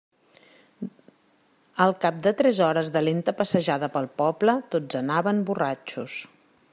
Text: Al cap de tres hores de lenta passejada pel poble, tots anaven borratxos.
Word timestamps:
Al 1.85 1.93
cap 2.05 2.17
de 2.29 2.33
tres 2.39 2.61
hores 2.69 2.91
de 2.97 3.05
lenta 3.09 3.35
passejada 3.43 3.93
pel 3.97 4.11
poble, 4.23 4.59
tots 4.77 5.01
anaven 5.05 5.47
borratxos. 5.51 6.21